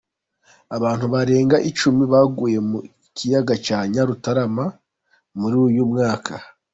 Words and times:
Abantu 0.75 1.05
barenga 1.13 1.57
icumi 1.69 2.03
baguye 2.13 2.57
mu 2.69 2.79
kiyaga 3.15 3.55
cya 3.65 3.79
Nyarutarama 3.91 4.65
muri 5.39 5.55
uyu 5.67 5.83
mwaka 5.91 6.33